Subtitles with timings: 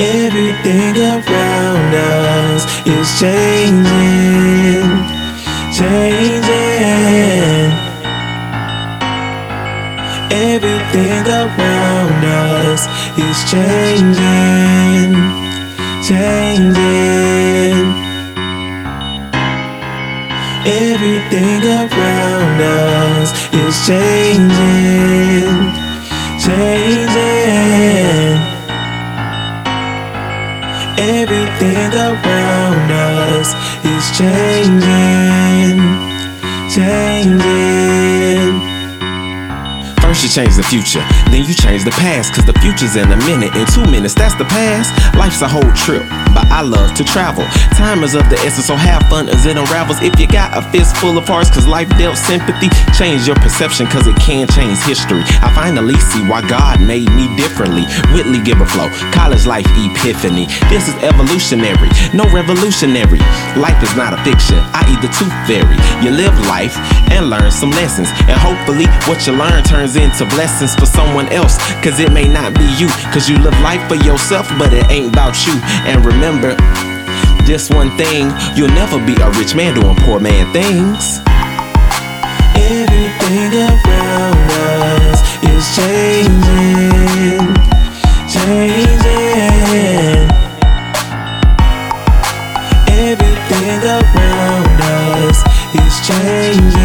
[0.00, 4.86] Everything around us is changing,
[5.74, 7.08] changing.
[10.30, 12.86] Everything around us
[13.18, 15.14] is changing,
[16.06, 17.86] changing.
[20.64, 24.87] Everything around us is changing,
[31.98, 35.78] around us is changing,
[36.70, 38.17] changing.
[40.18, 42.34] First you change the future, then you change the past.
[42.34, 44.90] Cause the future's in a minute, in two minutes, that's the past.
[45.14, 46.02] Life's a whole trip,
[46.34, 47.46] but I love to travel.
[47.78, 50.02] Time is of the essence, so have fun as it unravels.
[50.02, 52.66] If you got a fist full of hearts, cause life dealt sympathy,
[52.98, 55.22] change your perception, cause it can change history.
[55.38, 57.86] I finally see why God made me differently.
[58.10, 60.50] Whitley Gibberflow, college life epiphany.
[60.66, 63.22] This is evolutionary, no revolutionary.
[63.54, 65.78] Life is not a fiction, I eat the tooth fairy.
[66.02, 66.74] You live life
[67.14, 71.58] and learn some lessons, and hopefully what you learn turns into blessings for someone else.
[71.82, 75.12] Cause it may not be you, cause you live life for yourself, but it ain't
[75.12, 75.52] about you.
[75.84, 76.56] And remember,
[77.46, 81.20] just one thing, you'll never be a rich man doing poor man things.
[82.56, 87.54] Everything around us is changing,
[88.28, 88.98] changing.
[93.08, 95.42] Everything around us
[95.74, 96.77] is changing,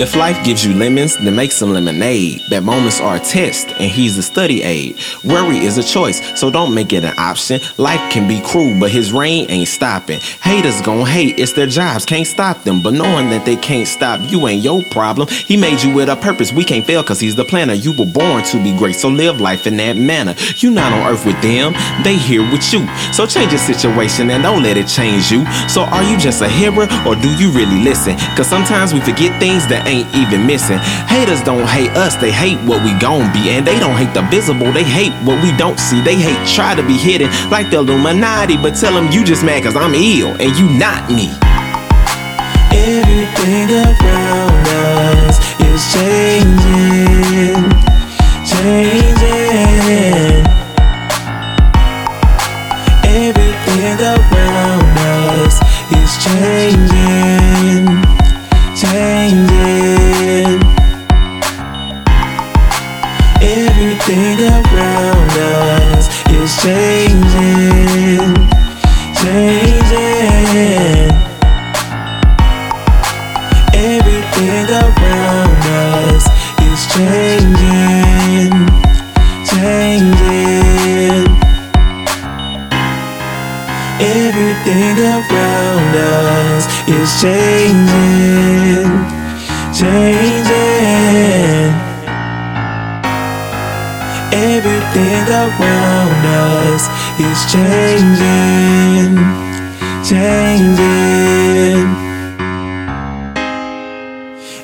[0.00, 2.40] If life gives you lemons, then make some lemonade.
[2.48, 4.96] That moments are a test, and he's a study aid.
[5.22, 7.60] Worry is a choice, so don't make it an option.
[7.76, 10.20] Life can be cruel, but his reign ain't stopping.
[10.40, 12.82] Haters gon' hate, it's their jobs, can't stop them.
[12.82, 15.28] But knowing that they can't stop you ain't your problem.
[15.28, 17.74] He made you with a purpose, we can't fail cause he's the planner.
[17.74, 20.34] You were born to be great, so live life in that manner.
[20.56, 22.88] You not on earth with them, they here with you.
[23.12, 25.44] So change your situation and don't let it change you.
[25.68, 28.16] So are you just a hearer or do you really listen?
[28.34, 30.78] Cause sometimes we forget things that ain't even missing.
[31.10, 33.50] Haters don't hate us, they hate what we gon' be.
[33.50, 36.00] And they don't hate the visible, they hate what we don't see.
[36.00, 38.56] They hate try to be hidden like the Illuminati.
[38.56, 41.28] But tell them you just mad cause I'm ill and you not me.
[42.72, 45.36] Everything around us
[45.68, 47.58] is changing,
[48.46, 49.20] changing.
[53.10, 54.98] Everything around
[55.42, 55.56] us
[56.00, 57.19] is changing,
[63.62, 68.32] Everything around us is changing,
[69.20, 71.10] changing.
[73.74, 76.24] Everything around us
[76.68, 78.54] is changing,
[79.44, 81.26] changing.
[84.00, 88.88] Everything around us is changing,
[89.74, 90.69] changing.
[94.80, 96.88] Everything around us
[97.20, 99.12] is changing,
[100.02, 101.84] changing.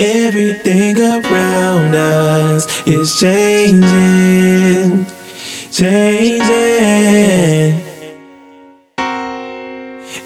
[0.00, 5.06] Everything around us is changing,
[5.70, 7.78] changing.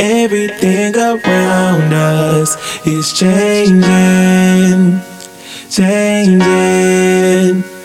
[0.00, 5.00] Everything around us is changing,
[5.70, 7.77] changing.